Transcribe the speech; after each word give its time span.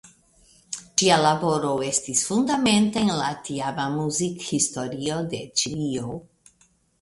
Ŝia 1.01 1.17
laboro 1.23 1.73
estis 1.87 2.23
fundamenta 2.29 3.03
en 3.03 3.11
la 3.19 3.27
tiama 3.51 3.85
muzikhistorio 3.99 5.21
de 5.35 5.45
Ĉilio. 5.63 6.19